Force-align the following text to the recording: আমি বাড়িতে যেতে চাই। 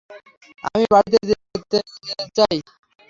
আমি 0.65 0.85
বাড়িতে 0.93 1.17
যেতে 1.29 1.77
চাই। 2.37 2.57